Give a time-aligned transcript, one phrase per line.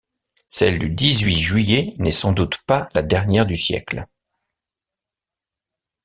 [0.47, 4.07] Celle du dix-huit juillet n’est sans doute pas la dernière du siècle!